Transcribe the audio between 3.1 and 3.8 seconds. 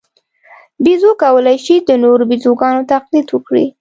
وکړي.